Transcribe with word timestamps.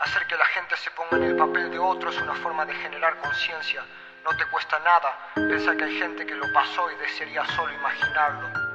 Hacer 0.00 0.28
que 0.28 0.36
la 0.36 0.46
gente 0.54 0.76
se 0.76 0.90
ponga 0.92 1.16
en 1.16 1.32
el 1.32 1.36
papel 1.36 1.72
de 1.72 1.78
otro 1.78 2.10
es 2.10 2.22
una 2.22 2.34
forma 2.36 2.64
de 2.64 2.72
generar 2.72 3.18
conciencia. 3.20 3.82
No 4.24 4.30
te 4.36 4.48
cuesta 4.52 4.78
nada 4.78 5.48
pensar 5.48 5.76
que 5.76 5.84
hay 5.84 5.98
gente 5.98 6.24
que 6.24 6.36
lo 6.36 6.44
pasó 6.52 6.82
y 6.92 7.02
desearía 7.02 7.44
solo 7.56 7.72
imaginarlo. 7.74 8.68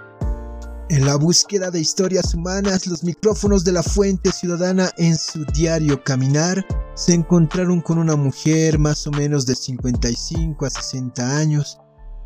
En 0.90 1.06
la 1.06 1.16
búsqueda 1.16 1.72
de 1.72 1.80
historias 1.80 2.34
humanas, 2.34 2.88
los 2.88 3.06
micrófonos 3.06 3.64
de 3.64 3.72
la 3.72 3.84
Fuente 3.84 4.34
Ciudadana 4.34 4.90
en 4.98 5.16
su 5.16 5.46
diario 5.46 6.04
Caminar 6.04 6.66
se 6.94 7.14
encontraron 7.14 7.80
con 7.80 8.00
una 8.00 8.18
mujer 8.18 8.78
más 8.78 9.08
o 9.08 9.12
menos 9.12 9.46
de 9.46 9.56
55 9.56 10.66
a 10.66 10.70
60 10.70 11.38
años, 11.38 11.80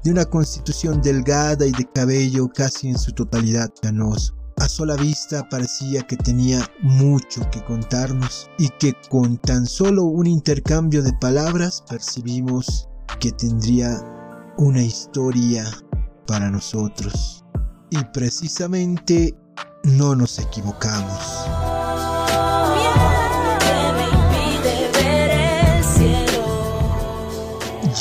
de 0.03 0.09
una 0.09 0.25
constitución 0.25 1.03
delgada 1.03 1.67
y 1.67 1.71
de 1.71 1.87
cabello 1.93 2.49
casi 2.49 2.89
en 2.89 2.97
su 2.97 3.11
totalidad 3.11 3.69
canoso. 3.79 4.35
A 4.59 4.67
sola 4.67 4.95
vista 4.95 5.47
parecía 5.47 6.01
que 6.01 6.17
tenía 6.17 6.67
mucho 6.81 7.47
que 7.51 7.63
contarnos 7.63 8.49
y 8.57 8.69
que 8.79 8.95
con 9.07 9.37
tan 9.37 9.67
solo 9.67 10.05
un 10.05 10.25
intercambio 10.25 11.03
de 11.03 11.13
palabras 11.13 11.83
percibimos 11.87 12.89
que 13.19 13.31
tendría 13.31 14.01
una 14.57 14.81
historia 14.81 15.63
para 16.25 16.49
nosotros. 16.49 17.45
Y 17.91 18.03
precisamente 18.05 19.37
no 19.83 20.15
nos 20.15 20.39
equivocamos. 20.39 21.21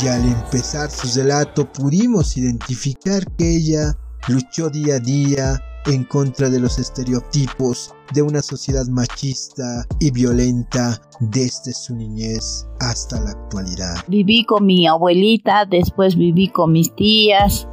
Y 0.02 0.09
al 0.09 0.25
empezar 0.25 0.91
su 0.91 1.19
relato 1.19 1.70
pudimos 1.70 2.36
identificar 2.38 3.30
que 3.36 3.56
ella 3.56 3.97
luchó 4.28 4.70
día 4.70 4.97
a 4.97 5.00
día 5.00 5.62
en 5.87 6.05
contra 6.05 6.51
de 6.51 6.61
los 6.61 6.79
estereotipos 6.79 7.95
de 8.13 8.23
una 8.23 8.43
sociedad 8.43 8.87
machista 8.87 9.87
y 10.01 10.11
violenta 10.11 11.01
desde 11.21 11.73
su 11.73 11.95
niñez 11.95 12.67
hasta 12.81 13.21
la 13.21 13.31
actualidad. 13.31 13.97
Viví 14.09 14.45
con 14.45 14.67
mi 14.67 14.87
abuelita, 14.87 15.65
después 15.65 16.17
viví 16.17 16.48
con 16.48 16.73
mis 16.73 16.95
tías. 16.95 17.69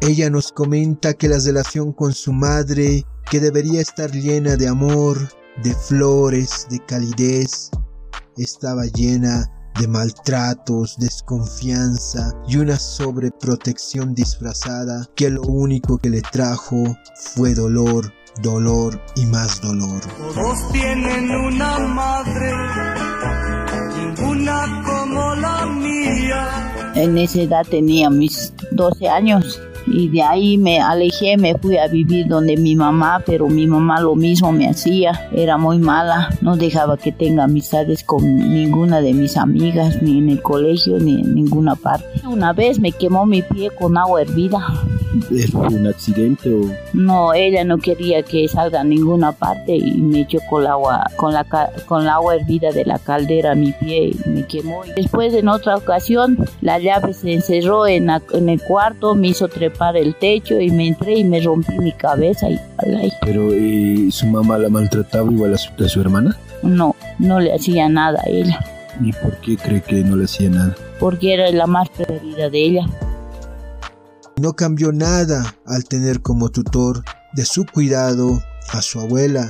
Ella 0.00 0.30
nos 0.30 0.52
comenta 0.52 1.14
que 1.14 1.28
la 1.28 1.38
relación 1.38 1.92
con 1.92 2.12
su 2.12 2.32
madre, 2.32 3.04
que 3.30 3.40
debería 3.40 3.80
estar 3.80 4.10
llena 4.12 4.56
de 4.56 4.68
amor, 4.68 5.18
de 5.62 5.74
flores, 5.74 6.66
de 6.70 6.78
calidez, 6.86 7.70
estaba 8.36 8.84
llena 8.86 9.50
de 9.80 9.88
maltratos, 9.88 10.96
desconfianza 10.98 12.32
y 12.48 12.56
una 12.56 12.78
sobreprotección 12.78 14.14
disfrazada 14.14 15.08
que 15.14 15.30
lo 15.30 15.42
único 15.42 15.98
que 15.98 16.10
le 16.10 16.22
trajo 16.22 16.96
fue 17.14 17.54
dolor, 17.54 18.12
dolor 18.42 19.00
y 19.16 19.26
más 19.26 19.60
dolor. 19.60 20.00
Todos 20.34 20.72
tienen 20.72 21.30
una 21.30 21.78
madre, 21.78 22.52
ninguna 23.96 24.82
como 24.84 25.34
la 25.36 25.66
mía. 25.66 26.92
En 26.94 27.18
esa 27.18 27.42
edad 27.42 27.66
tenía 27.66 28.10
mis 28.10 28.52
12 28.72 29.08
años 29.08 29.60
y 29.92 30.08
de 30.08 30.22
ahí 30.22 30.58
me 30.58 30.80
alejé, 30.80 31.36
me 31.36 31.56
fui 31.56 31.76
a 31.78 31.86
vivir 31.88 32.26
donde 32.28 32.56
mi 32.56 32.76
mamá, 32.76 33.22
pero 33.24 33.48
mi 33.48 33.66
mamá 33.66 34.00
lo 34.00 34.14
mismo 34.14 34.52
me 34.52 34.68
hacía, 34.68 35.28
era 35.32 35.56
muy 35.56 35.78
mala, 35.78 36.30
no 36.40 36.56
dejaba 36.56 36.96
que 36.96 37.12
tenga 37.12 37.44
amistades 37.44 38.04
con 38.04 38.22
ninguna 38.36 39.00
de 39.00 39.14
mis 39.14 39.36
amigas, 39.36 40.02
ni 40.02 40.18
en 40.18 40.30
el 40.30 40.42
colegio, 40.42 40.98
ni 40.98 41.20
en 41.20 41.34
ninguna 41.34 41.74
parte. 41.74 42.06
Una 42.26 42.52
vez 42.52 42.78
me 42.78 42.92
quemó 42.92 43.26
mi 43.26 43.42
pie 43.42 43.70
con 43.70 43.96
agua 43.96 44.22
hervida. 44.22 44.66
¿Fue 45.50 45.66
un 45.68 45.86
accidente 45.86 46.52
o...? 46.52 46.70
No, 46.92 47.32
ella 47.32 47.64
no 47.64 47.78
quería 47.78 48.22
que 48.22 48.46
salga 48.48 48.80
a 48.80 48.84
ninguna 48.84 49.32
parte 49.32 49.76
y 49.76 49.94
me 50.00 50.20
echó 50.20 50.38
con 50.48 50.62
el 50.62 50.68
agua, 50.68 51.10
con 51.16 51.32
la, 51.32 51.44
con 51.86 52.02
el 52.02 52.08
agua 52.08 52.36
hervida 52.36 52.72
de 52.72 52.84
la 52.84 52.98
caldera 52.98 53.52
a 53.52 53.54
mi 53.54 53.72
pie 53.72 54.12
y 54.12 54.28
me 54.28 54.46
quemó. 54.46 54.82
Después 54.96 55.32
en 55.34 55.48
otra 55.48 55.76
ocasión 55.76 56.38
la 56.60 56.78
llave 56.78 57.14
se 57.14 57.32
encerró 57.32 57.86
en, 57.86 58.10
en 58.10 58.48
el 58.48 58.60
cuarto, 58.62 59.14
me 59.14 59.28
hizo 59.28 59.48
trepar 59.48 59.96
el 59.96 60.14
techo 60.14 60.60
y 60.60 60.70
me 60.70 60.88
entré 60.88 61.16
y 61.18 61.24
me 61.24 61.40
rompí 61.40 61.78
mi 61.78 61.92
cabeza 61.92 62.50
y 62.50 62.58
Pero 63.22 63.52
eh, 63.52 64.08
su 64.10 64.26
mamá 64.26 64.58
la 64.58 64.68
maltrataba 64.68 65.30
igual 65.30 65.54
a 65.54 65.58
su, 65.58 65.70
a 65.82 65.88
su 65.88 66.00
hermana? 66.00 66.36
No, 66.62 66.94
no 67.18 67.40
le 67.40 67.54
hacía 67.54 67.88
nada 67.88 68.20
a 68.24 68.28
ella. 68.28 68.58
¿Y 69.00 69.12
por 69.12 69.36
qué 69.38 69.56
cree 69.56 69.80
que 69.80 70.02
no 70.02 70.16
le 70.16 70.24
hacía 70.24 70.50
nada? 70.50 70.74
Porque 70.98 71.34
era 71.34 71.50
la 71.52 71.66
más 71.66 71.88
preferida 71.88 72.50
de 72.50 72.58
ella. 72.58 72.86
No 74.40 74.52
cambió 74.52 74.92
nada 74.92 75.56
al 75.66 75.84
tener 75.84 76.22
como 76.22 76.48
tutor 76.48 77.02
de 77.32 77.44
su 77.44 77.66
cuidado 77.66 78.40
a 78.72 78.80
su 78.82 79.00
abuela, 79.00 79.48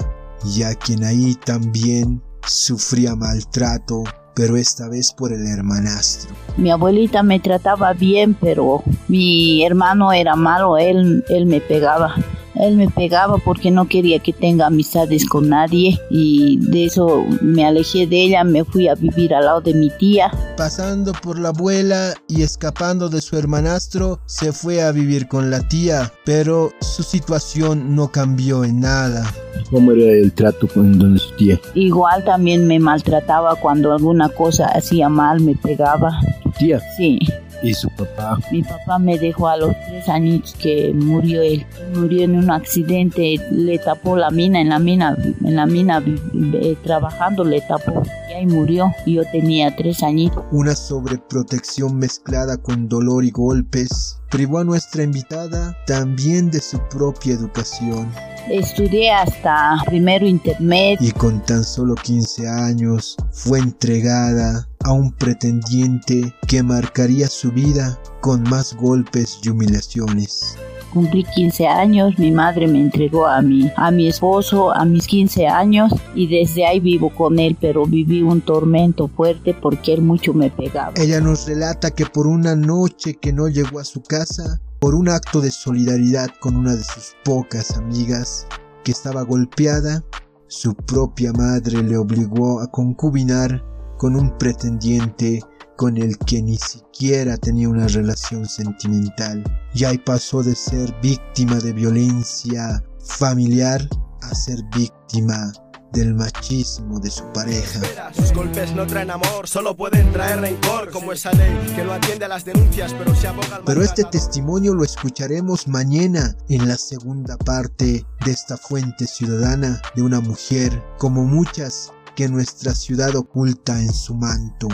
ya 0.56 0.75
quien 0.76 1.04
ahí 1.04 1.34
también 1.34 2.22
sufría 2.47 3.15
maltrato, 3.15 4.04
pero 4.34 4.56
esta 4.56 4.88
vez 4.88 5.12
por 5.12 5.34
el 5.34 5.47
hermanastro. 5.47 6.34
Mi 6.56 6.71
abuelita 6.71 7.22
me 7.22 7.38
trataba 7.38 7.93
bien, 7.93 8.34
pero 8.41 8.82
mi 9.09 9.62
hermano 9.62 10.10
era 10.10 10.37
malo, 10.37 10.78
él, 10.78 11.22
él 11.28 11.44
me 11.44 11.60
pegaba. 11.60 12.15
Él 12.60 12.76
me 12.76 12.88
pegaba 12.88 13.38
porque 13.38 13.70
no 13.70 13.88
quería 13.88 14.19
que 14.19 14.32
tenga 14.32 14.66
amistades 14.66 15.26
con 15.28 15.48
nadie 15.48 15.98
y 16.10 16.58
de 16.60 16.86
eso 16.86 17.24
me 17.41 17.64
alejé 17.64 18.06
de 18.06 18.24
ella, 18.24 18.44
me 18.44 18.64
fui 18.64 18.88
a 18.88 18.94
vivir 18.94 19.34
al 19.34 19.44
lado 19.44 19.60
de 19.60 19.74
mi 19.74 19.91
tía. 19.91 20.30
Pasando 20.56 21.12
por 21.12 21.38
la 21.38 21.50
abuela 21.50 22.14
y 22.28 22.42
escapando 22.42 23.08
de 23.08 23.20
su 23.20 23.36
hermanastro, 23.36 24.18
se 24.26 24.52
fue 24.52 24.82
a 24.82 24.92
vivir 24.92 25.28
con 25.28 25.50
la 25.50 25.60
tía, 25.68 26.12
pero 26.24 26.72
su 26.80 27.02
situación 27.02 27.94
no 27.94 28.08
cambió 28.08 28.64
en 28.64 28.80
nada. 28.80 29.24
¿Cómo 29.70 29.92
era 29.92 30.12
el 30.12 30.32
trato 30.32 30.66
con 30.68 30.98
donde 30.98 31.20
su 31.20 31.34
tía? 31.36 31.60
Igual 31.74 32.24
también 32.24 32.66
me 32.66 32.78
maltrataba 32.78 33.56
cuando 33.56 33.92
alguna 33.92 34.28
cosa 34.28 34.66
hacía 34.66 35.08
mal, 35.08 35.41
me 35.41 35.54
pegaba. 35.54 36.20
¿Tu 36.42 36.50
tía? 36.52 36.80
Sí. 36.97 37.18
¿Y 37.62 37.74
su 37.74 37.88
papá? 37.91 38.38
Mi 38.52 38.62
papá 38.62 38.98
me 38.98 39.19
dejó 39.19 39.48
a 39.48 39.56
los 39.56 39.72
tres 39.86 40.08
años 40.08 40.54
que 40.60 40.92
murió 40.94 41.42
él. 41.42 41.66
Murió 41.94 42.22
en 42.22 42.36
un 42.36 42.50
accidente, 42.50 43.36
le 43.50 43.78
tapó 43.78 44.16
la 44.16 44.30
mina, 44.30 44.60
en 44.60 44.69
la 44.69 44.78
mina, 44.78 45.16
en 45.44 45.56
la 45.56 45.66
mina 45.66 46.02
eh, 46.04 46.76
trabajando 46.82 47.44
le 47.44 47.60
tapó 47.62 48.02
y 48.30 48.32
ahí 48.32 48.47
murió. 48.47 48.92
Yo 49.06 49.22
tenía 49.32 49.74
tres 49.74 50.02
añitos. 50.02 50.44
Una 50.52 50.74
sobreprotección 50.74 51.97
mezclada 51.98 52.56
con 52.56 52.88
dolor 52.88 53.24
y 53.24 53.30
golpes 53.30 54.18
privó 54.30 54.58
a 54.58 54.64
nuestra 54.64 55.02
invitada 55.02 55.76
también 55.86 56.50
de 56.50 56.60
su 56.60 56.78
propia 56.88 57.34
educación. 57.34 58.08
Estudié 58.50 59.12
hasta 59.12 59.76
primero 59.84 60.26
intermedio. 60.26 61.06
Y 61.06 61.12
con 61.12 61.44
tan 61.44 61.62
solo 61.62 61.94
15 61.94 62.48
años 62.48 63.16
fue 63.31 63.59
entregada 63.59 64.66
a 64.84 64.92
un 64.92 65.12
pretendiente 65.12 66.32
que 66.47 66.62
marcaría 66.62 67.28
su 67.28 67.53
vida 67.53 67.98
con 68.20 68.42
más 68.44 68.75
golpes 68.75 69.38
y 69.42 69.50
humillaciones. 69.50 70.56
Cumplí 70.94 71.25
15 71.25 71.66
años, 71.66 72.19
mi 72.19 72.31
madre 72.31 72.66
me 72.66 72.81
entregó 72.81 73.26
a 73.26 73.42
mi, 73.42 73.70
a 73.76 73.91
mi 73.91 74.09
esposo 74.09 74.75
a 74.75 74.86
mis 74.86 75.06
15 75.06 75.47
años 75.47 75.92
y 76.15 76.26
desde 76.26 76.65
ahí 76.65 76.80
vivo 76.80 77.10
con 77.10 77.38
él, 77.38 77.54
pero 77.60 77.84
viví 77.84 78.22
un 78.22 78.41
tormento 78.41 79.09
fuerte 79.09 79.53
porque 79.53 79.92
él 79.92 80.00
mucho 80.00 80.32
me 80.32 80.48
pegaba. 80.48 80.94
Ella 80.97 81.20
nos 81.20 81.47
relata 81.47 81.91
que 81.91 82.06
por 82.06 82.26
una 82.26 82.56
noche 82.56 83.15
que 83.20 83.34
no 83.34 83.48
llegó 83.48 83.80
a 83.80 83.84
su 83.84 84.03
casa, 84.03 84.62
por 84.81 84.94
un 84.94 85.09
acto 85.09 85.41
de 85.41 85.50
solidaridad 85.50 86.28
con 86.41 86.56
una 86.56 86.75
de 86.75 86.84
sus 86.84 87.16
pocas 87.25 87.77
amigas 87.77 88.47
que 88.84 88.93
estaba 88.93 89.22
golpeada, 89.22 90.05
su 90.47 90.75
propia 90.75 91.33
madre 91.33 91.83
le 91.83 91.97
obligó 91.97 92.61
a 92.61 92.69
concubinar 92.69 93.65
con 93.99 94.16
un 94.16 94.37
pretendiente 94.39 95.41
con 95.77 95.97
el 95.97 96.16
que 96.19 96.43
ni 96.43 96.56
siquiera 96.56 97.37
tenía 97.37 97.69
una 97.69 97.87
relación 97.87 98.47
sentimental. 98.47 99.44
Y 99.75 99.84
ahí 99.84 99.99
pasó 99.99 100.43
de 100.43 100.55
ser 100.55 100.95
víctima 101.03 101.56
de 101.56 101.72
violencia 101.72 102.83
familiar 102.99 103.81
a 104.22 104.34
ser 104.34 104.59
víctima 104.77 105.53
del 105.93 106.15
machismo 106.15 107.00
de 107.00 107.10
su 107.10 107.25
pareja. 107.32 107.81
Sus 108.12 108.32
golpes 108.32 108.75
no 108.75 108.87
traen 108.87 109.10
amor, 109.10 109.48
solo 109.48 109.77
pueden 109.77 110.12
traer 110.12 110.41
rencor, 110.41 110.91
como 110.91 111.12
esa 111.12 111.33
ley 111.33 111.57
que 111.74 111.84
no 111.84 111.92
atiende 111.92 112.24
a 112.24 112.28
las 112.28 112.45
denuncias, 112.45 112.95
pero 112.95 113.15
se 113.15 113.28
aboga 113.28 113.57
al 113.57 113.65
Pero 113.65 113.83
este 113.83 114.04
testimonio 114.04 114.74
lo 114.74 114.84
escucharemos 114.84 115.68
mañana 115.68 116.36
en 116.48 116.68
la 116.68 116.77
segunda 116.77 117.36
parte 117.36 118.04
de 118.24 118.30
esta 118.30 118.57
fuente 118.57 119.07
ciudadana 119.07 119.80
de 119.95 120.03
una 120.03 120.21
mujer, 120.21 120.83
como 120.98 121.24
muchas 121.24 121.92
que 122.16 122.28
nuestra 122.28 122.74
ciudad 122.74 123.15
oculta 123.16 123.80
en 123.80 123.92
su 123.92 124.15
manto. 124.15 124.68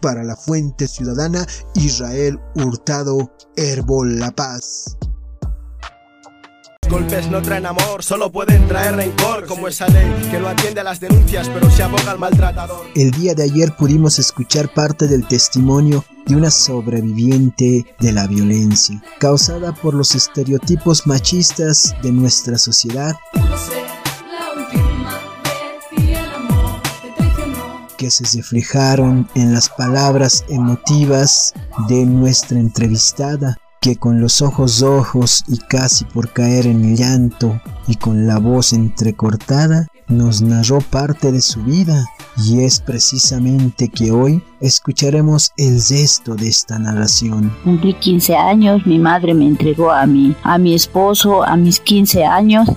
Para 0.00 0.24
la 0.24 0.34
fuente 0.34 0.88
ciudadana 0.88 1.46
Israel 1.74 2.40
Hurtado 2.56 3.32
Herbol 3.56 4.18
La 4.18 4.32
Paz. 4.32 4.96
Golpes 6.92 7.30
no 7.30 7.40
traen 7.40 7.64
amor, 7.64 8.02
solo 8.02 8.30
pueden 8.30 8.68
traer 8.68 8.94
rencor, 8.94 9.46
como 9.46 9.66
esa 9.66 9.88
ley 9.88 10.12
que 10.30 10.38
no 10.38 10.46
atiende 10.46 10.82
a 10.82 10.84
las 10.84 11.00
denuncias, 11.00 11.48
pero 11.48 11.70
se 11.70 11.82
aboga 11.82 12.10
al 12.10 12.18
maltratador. 12.18 12.86
El 12.94 13.10
día 13.12 13.34
de 13.34 13.44
ayer 13.44 13.74
pudimos 13.74 14.18
escuchar 14.18 14.72
parte 14.74 15.08
del 15.08 15.26
testimonio 15.26 16.04
de 16.26 16.36
una 16.36 16.50
sobreviviente 16.50 17.86
de 17.98 18.12
la 18.12 18.26
violencia 18.26 19.02
causada 19.18 19.72
por 19.72 19.94
los 19.94 20.14
estereotipos 20.14 21.06
machistas 21.06 21.96
de 22.02 22.12
nuestra 22.12 22.58
sociedad. 22.58 23.14
que 27.96 28.10
se 28.10 28.24
reflejaron 28.36 29.28
en 29.36 29.54
las 29.54 29.68
palabras 29.68 30.44
emotivas 30.48 31.54
de 31.86 32.04
nuestra 32.04 32.58
entrevistada, 32.58 33.56
que 33.82 33.96
con 33.96 34.20
los 34.20 34.42
ojos 34.42 34.80
rojos 34.80 35.44
y 35.48 35.58
casi 35.58 36.04
por 36.04 36.32
caer 36.32 36.68
en 36.68 36.96
llanto 36.96 37.60
y 37.88 37.96
con 37.96 38.28
la 38.28 38.38
voz 38.38 38.72
entrecortada, 38.72 39.88
nos 40.06 40.40
narró 40.40 40.80
parte 40.80 41.32
de 41.32 41.40
su 41.40 41.60
vida 41.64 42.06
y 42.36 42.60
es 42.60 42.78
precisamente 42.80 43.88
que 43.88 44.12
hoy 44.12 44.40
escucharemos 44.60 45.50
el 45.56 45.74
resto 45.74 46.36
de 46.36 46.46
esta 46.46 46.78
narración. 46.78 47.52
Cumplí 47.64 47.94
15 47.94 48.36
años, 48.36 48.86
mi 48.86 49.00
madre 49.00 49.34
me 49.34 49.46
entregó 49.46 49.90
a 49.90 50.06
mi, 50.06 50.36
a 50.44 50.58
mi 50.58 50.74
esposo 50.74 51.42
a 51.42 51.56
mis 51.56 51.80
15 51.80 52.24
años. 52.24 52.68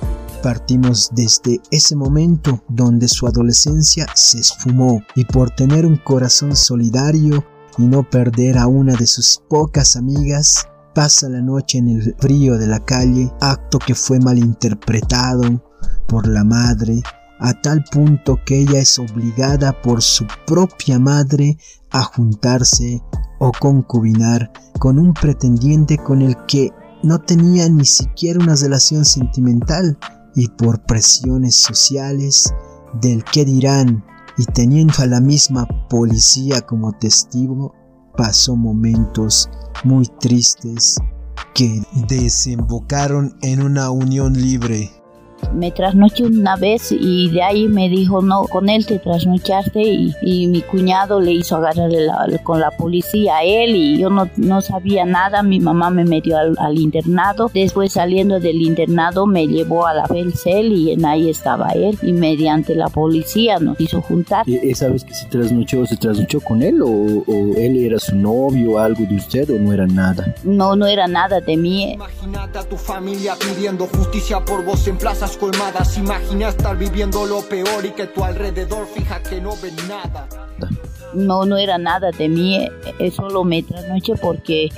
Partimos 0.41 1.11
desde 1.13 1.61
ese 1.69 1.95
momento 1.95 2.63
donde 2.67 3.07
su 3.07 3.27
adolescencia 3.27 4.07
se 4.15 4.39
esfumó 4.39 5.03
y 5.13 5.23
por 5.25 5.51
tener 5.51 5.85
un 5.85 5.97
corazón 5.97 6.55
solidario 6.55 7.45
y 7.77 7.83
no 7.83 8.09
perder 8.09 8.57
a 8.57 8.65
una 8.65 8.95
de 8.95 9.05
sus 9.05 9.39
pocas 9.47 9.95
amigas, 9.95 10.67
pasa 10.95 11.27
la 11.27 11.41
noche 11.41 11.77
en 11.77 11.89
el 11.89 12.15
frío 12.17 12.57
de 12.57 12.67
la 12.67 12.79
calle, 12.83 13.31
acto 13.41 13.77
que 13.77 13.93
fue 13.93 14.17
malinterpretado 14.19 15.61
por 16.07 16.25
la 16.25 16.45
madre, 16.45 17.03
a 17.39 17.53
tal 17.61 17.83
punto 17.91 18.39
que 18.45 18.61
ella 18.61 18.79
es 18.79 18.97
obligada 18.97 19.79
por 19.81 20.01
su 20.01 20.25
propia 20.47 20.97
madre 20.97 21.57
a 21.91 22.01
juntarse 22.01 23.03
o 23.39 23.51
concubinar 23.51 24.51
con 24.79 24.97
un 24.97 25.13
pretendiente 25.13 25.97
con 25.97 26.21
el 26.21 26.37
que 26.47 26.71
no 27.03 27.19
tenía 27.19 27.67
ni 27.67 27.85
siquiera 27.85 28.39
una 28.39 28.55
relación 28.55 29.03
sentimental 29.03 29.99
y 30.33 30.47
por 30.47 30.85
presiones 30.85 31.55
sociales 31.55 32.53
del 33.01 33.23
que 33.25 33.43
dirán 33.43 34.05
y 34.37 34.45
teniendo 34.45 34.93
a 34.99 35.07
la 35.07 35.19
misma 35.19 35.67
policía 35.89 36.61
como 36.61 36.93
testigo, 36.93 37.73
pasó 38.15 38.55
momentos 38.55 39.49
muy 39.83 40.05
tristes 40.19 40.97
que 41.53 41.81
desembocaron 42.07 43.37
en 43.41 43.61
una 43.61 43.89
unión 43.89 44.33
libre 44.33 44.91
me 45.53 45.71
trasnoché 45.71 46.23
una 46.23 46.55
vez 46.55 46.91
y 46.91 47.29
de 47.29 47.41
ahí 47.41 47.67
me 47.67 47.89
dijo, 47.89 48.21
no, 48.21 48.43
con 48.43 48.69
él 48.69 48.85
te 48.85 48.99
trasnochaste 48.99 49.81
y, 49.81 50.13
y 50.21 50.47
mi 50.47 50.61
cuñado 50.61 51.19
le 51.19 51.31
hizo 51.31 51.57
agarrar 51.57 51.89
con 52.43 52.59
la 52.59 52.71
policía 52.71 53.37
a 53.37 53.43
él 53.43 53.75
y 53.75 53.97
yo 53.97 54.09
no, 54.09 54.29
no 54.37 54.61
sabía 54.61 55.05
nada, 55.05 55.43
mi 55.43 55.59
mamá 55.59 55.89
me 55.89 56.05
metió 56.05 56.37
al, 56.37 56.77
internado, 56.77 57.49
después 57.53 57.93
saliendo 57.93 58.39
del 58.39 58.61
internado 58.61 59.25
me 59.25 59.47
llevó 59.47 59.87
a 59.87 59.93
la 59.93 60.07
Belcel 60.07 60.73
y 60.73 60.91
en 60.91 61.05
ahí 61.05 61.29
estaba 61.29 61.69
él 61.69 61.97
y 62.01 62.13
mediante 62.13 62.75
la 62.75 62.89
policía 62.89 63.59
nos 63.59 63.79
hizo 63.79 64.01
juntar. 64.01 64.47
¿Y 64.47 64.55
esa 64.69 64.89
vez 64.89 65.03
que 65.03 65.13
se 65.13 65.25
trasnochó, 65.27 65.85
se 65.85 65.97
trasnochó 65.97 66.39
con 66.41 66.61
él 66.61 66.81
o, 66.81 66.87
o 66.87 67.55
él 67.57 67.77
era 67.77 67.99
su 67.99 68.15
novio 68.15 68.71
o 68.71 68.77
algo 68.79 69.05
de 69.05 69.15
usted 69.15 69.49
o 69.49 69.59
no 69.59 69.73
era 69.73 69.87
nada? 69.87 70.33
No, 70.43 70.75
no 70.75 70.85
era 70.85 71.07
nada 71.07 71.39
de 71.39 71.57
mí. 71.57 71.93
Imagínate 71.93 72.59
a 72.59 72.63
tu 72.63 72.77
familia 72.77 73.35
pidiendo 73.39 73.87
justicia 73.87 74.43
por 74.43 74.63
vos 74.65 74.87
en 74.87 74.97
plazas 74.97 75.34
colmadas. 75.37 75.97
Imagina 75.97 76.49
estar 76.49 76.77
viviendo 76.77 77.25
lo 77.25 77.41
peor 77.41 77.85
y 77.85 77.91
que 77.91 78.07
tu 78.07 78.23
alrededor 78.23 78.87
fija 78.87 79.21
que 79.21 79.41
no 79.41 79.55
ven 79.61 79.75
nada. 79.87 80.27
No, 81.13 81.45
no 81.45 81.57
era 81.57 81.77
nada 81.77 82.11
de 82.11 82.27
mí, 82.27 82.67
solo 83.15 83.43
me 83.43 83.63
trasnoché 83.63 84.15
porque 84.15 84.69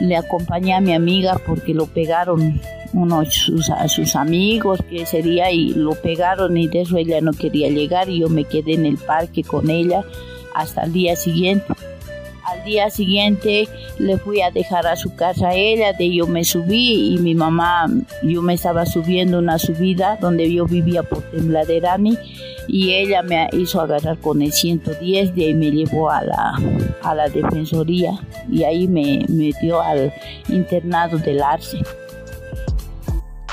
le 0.00 0.16
acompañé 0.16 0.74
a 0.74 0.80
mi 0.80 0.94
amiga 0.94 1.40
porque 1.44 1.74
lo 1.74 1.86
pegaron 1.86 2.60
unos 2.92 3.34
sus, 3.34 3.70
sus 3.88 4.16
amigos 4.16 4.80
que 4.88 5.02
ese 5.02 5.22
día 5.22 5.50
y 5.50 5.70
lo 5.70 5.92
pegaron 5.92 6.56
y 6.56 6.68
de 6.68 6.82
eso 6.82 6.96
ella 6.96 7.20
no 7.20 7.32
quería 7.32 7.68
llegar 7.70 8.08
y 8.08 8.20
yo 8.20 8.28
me 8.28 8.44
quedé 8.44 8.74
en 8.74 8.86
el 8.86 8.98
parque 8.98 9.42
con 9.42 9.70
ella 9.70 10.04
hasta 10.54 10.82
el 10.82 10.92
día 10.92 11.16
siguiente. 11.16 11.66
Día 12.64 12.90
siguiente 12.90 13.68
le 13.98 14.18
fui 14.18 14.42
a 14.42 14.50
dejar 14.50 14.86
a 14.86 14.96
su 14.96 15.14
casa 15.14 15.48
a 15.48 15.54
ella, 15.54 15.92
de 15.92 16.12
yo 16.12 16.26
me 16.26 16.44
subí 16.44 17.14
y 17.14 17.18
mi 17.18 17.34
mamá, 17.34 17.86
yo 18.22 18.42
me 18.42 18.54
estaba 18.54 18.86
subiendo 18.86 19.38
una 19.38 19.58
subida 19.58 20.18
donde 20.20 20.52
yo 20.52 20.66
vivía 20.66 21.02
por 21.02 21.22
Tembladerani 21.30 22.18
y 22.68 22.92
ella 22.92 23.22
me 23.22 23.48
hizo 23.52 23.80
agarrar 23.80 24.18
con 24.18 24.42
el 24.42 24.52
110 24.52 25.34
de 25.34 25.44
ahí 25.46 25.54
me 25.54 25.70
llevó 25.70 26.10
a 26.10 26.22
la, 26.22 26.54
a 27.02 27.14
la 27.14 27.28
defensoría 27.28 28.12
y 28.50 28.62
ahí 28.62 28.86
me 28.86 29.24
metió 29.28 29.80
al 29.80 30.12
internado 30.48 31.18
del 31.18 31.42
Arce. 31.42 31.78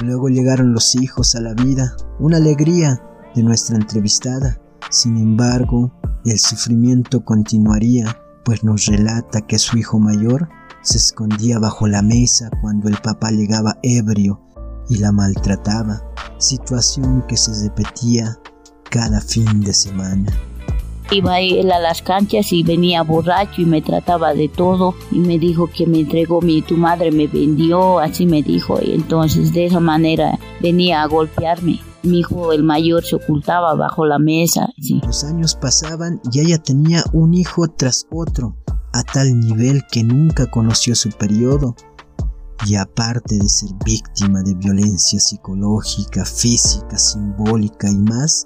Luego 0.01 0.29
llegaron 0.29 0.73
los 0.73 0.95
hijos 0.95 1.35
a 1.35 1.41
la 1.41 1.53
vida, 1.53 1.95
una 2.19 2.37
alegría 2.37 3.01
de 3.33 3.41
nuestra 3.41 3.77
entrevistada. 3.77 4.59
Sin 4.91 5.17
embargo, 5.17 5.91
el 6.25 6.37
sufrimiento 6.37 7.23
continuaría 7.23 8.15
pues 8.47 8.63
nos 8.63 8.85
relata 8.85 9.41
que 9.41 9.59
su 9.59 9.77
hijo 9.77 9.99
mayor 9.99 10.47
se 10.81 10.97
escondía 10.97 11.59
bajo 11.59 11.85
la 11.85 12.01
mesa 12.01 12.49
cuando 12.61 12.87
el 12.87 12.95
papá 12.95 13.29
llegaba 13.31 13.77
ebrio 13.83 14.39
y 14.89 14.99
la 14.99 15.11
maltrataba, 15.11 16.01
situación 16.37 17.25
que 17.27 17.35
se 17.35 17.51
repetía 17.67 18.39
cada 18.89 19.19
fin 19.19 19.59
de 19.59 19.73
semana. 19.73 20.31
Iba 21.11 21.41
él 21.41 21.69
a 21.73 21.79
las 21.79 22.01
canchas 22.01 22.53
y 22.53 22.63
venía 22.63 23.01
borracho 23.03 23.63
y 23.63 23.65
me 23.65 23.81
trataba 23.81 24.33
de 24.33 24.47
todo 24.47 24.95
y 25.11 25.19
me 25.19 25.37
dijo 25.37 25.67
que 25.67 25.85
me 25.85 25.99
entregó 25.99 26.39
mi 26.39 26.61
tu 26.61 26.77
madre 26.77 27.11
me 27.11 27.27
vendió, 27.27 27.99
así 27.99 28.25
me 28.25 28.43
dijo 28.43 28.79
y 28.81 28.93
entonces 28.93 29.51
de 29.51 29.65
esa 29.65 29.81
manera 29.81 30.39
venía 30.61 31.01
a 31.01 31.07
golpearme. 31.07 31.81
Mi 32.03 32.19
hijo, 32.19 32.53
el 32.53 32.63
mayor, 32.63 33.03
se 33.03 33.15
ocultaba 33.15 33.75
bajo 33.75 34.05
la 34.05 34.19
mesa. 34.19 34.69
Los 35.03 35.23
años 35.23 35.55
pasaban 35.55 36.21
y 36.31 36.39
ella 36.39 36.57
tenía 36.57 37.03
un 37.13 37.33
hijo 37.33 37.67
tras 37.67 38.07
otro, 38.11 38.55
a 38.93 39.03
tal 39.03 39.39
nivel 39.39 39.83
que 39.91 40.03
nunca 40.03 40.45
conoció 40.45 40.95
su 40.95 41.09
periodo. 41.09 41.75
Y 42.65 42.75
aparte 42.75 43.37
de 43.37 43.49
ser 43.49 43.69
víctima 43.85 44.41
de 44.41 44.55
violencia 44.55 45.19
psicológica, 45.19 46.25
física, 46.25 46.97
simbólica 46.97 47.89
y 47.89 47.97
más, 47.97 48.45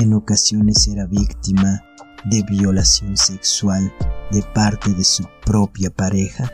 en 0.00 0.14
ocasiones 0.14 0.88
era 0.88 1.06
víctima 1.06 1.82
de 2.24 2.42
violación 2.42 3.16
sexual 3.16 3.92
de 4.32 4.42
parte 4.54 4.92
de 4.94 5.04
su 5.04 5.24
propia 5.44 5.90
pareja. 5.90 6.50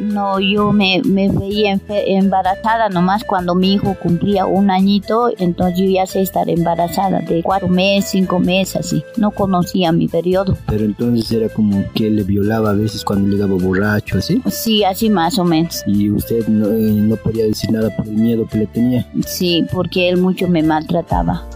No, 0.00 0.40
yo 0.40 0.72
me, 0.72 1.00
me 1.04 1.28
veía 1.28 1.78
embarazada 1.88 2.88
nomás 2.88 3.24
cuando 3.24 3.54
mi 3.54 3.74
hijo 3.74 3.96
cumplía 4.00 4.46
un 4.46 4.70
añito, 4.70 5.30
entonces 5.38 5.78
yo 5.78 5.86
ya 5.86 6.06
sé 6.06 6.22
estar 6.22 6.48
embarazada 6.48 7.20
de 7.20 7.42
cuatro 7.42 7.68
meses, 7.68 8.10
cinco 8.10 8.38
meses, 8.38 8.76
así. 8.76 9.02
No 9.16 9.30
conocía 9.30 9.92
mi 9.92 10.08
periodo. 10.08 10.56
Pero 10.66 10.84
entonces 10.84 11.30
era 11.32 11.48
como 11.48 11.84
que 11.94 12.10
le 12.10 12.22
violaba 12.24 12.70
a 12.70 12.74
veces 12.74 13.04
cuando 13.04 13.28
le 13.28 13.38
daba 13.38 13.54
borracho, 13.54 14.18
¿así? 14.18 14.42
Sí, 14.50 14.84
así 14.84 15.08
más 15.08 15.38
o 15.38 15.44
menos. 15.44 15.82
¿Y 15.86 16.10
usted 16.10 16.46
no, 16.48 16.66
eh, 16.72 16.92
no 16.92 17.16
podía 17.16 17.44
decir 17.44 17.70
nada 17.72 17.94
por 17.96 18.06
el 18.06 18.14
miedo 18.14 18.46
que 18.46 18.58
le 18.58 18.66
tenía? 18.66 19.06
Sí, 19.26 19.64
porque 19.72 20.08
él 20.08 20.18
mucho 20.18 20.48
me 20.48 20.62
maltrataba. 20.62 21.46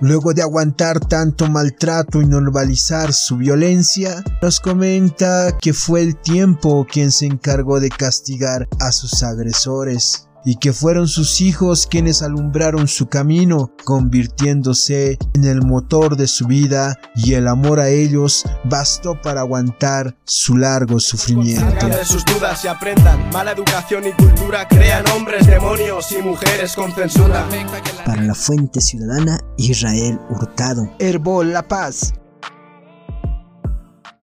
Luego 0.00 0.34
de 0.34 0.42
aguantar 0.42 1.00
tanto 1.00 1.48
maltrato 1.48 2.20
y 2.20 2.26
normalizar 2.26 3.12
su 3.12 3.36
violencia, 3.36 4.22
nos 4.42 4.60
comenta 4.60 5.56
que 5.60 5.72
fue 5.72 6.02
el 6.02 6.16
tiempo 6.16 6.86
quien 6.90 7.10
se 7.10 7.26
encargó 7.26 7.80
de 7.80 7.88
castigar 7.88 8.68
a 8.80 8.92
sus 8.92 9.22
agresores 9.22 10.28
y 10.44 10.56
que 10.56 10.72
fueron 10.72 11.08
sus 11.08 11.40
hijos 11.40 11.86
quienes 11.86 12.22
alumbraron 12.22 12.88
su 12.88 13.06
camino, 13.06 13.72
convirtiéndose 13.84 15.18
en 15.34 15.44
el 15.44 15.62
motor 15.62 16.16
de 16.16 16.26
su 16.26 16.46
vida 16.46 16.98
y 17.14 17.34
el 17.34 17.48
amor 17.48 17.80
a 17.80 17.88
ellos 17.88 18.44
bastó 18.64 19.20
para 19.20 19.40
aguantar 19.40 20.16
su 20.24 20.56
largo 20.56 21.00
sufrimiento. 21.00 21.86
de 21.86 22.04
sus 22.04 22.24
dudas 22.24 22.64
y 22.64 22.68
aprendan, 22.68 23.30
mala 23.30 23.52
educación 23.52 24.04
y 24.06 24.12
cultura 24.12 24.66
crean 24.68 25.04
hombres, 25.10 25.46
demonios 25.46 26.12
y 26.12 26.22
mujeres 26.22 26.74
con 26.74 26.92
censura. 26.92 27.46
Para 28.04 28.22
la 28.22 28.34
Fuente 28.34 28.80
Ciudadana, 28.80 29.38
Israel 29.56 30.18
Hurtado. 30.30 30.90
Herbol 30.98 31.52
La 31.52 31.66
Paz. 31.66 32.12